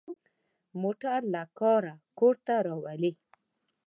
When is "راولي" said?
2.65-3.11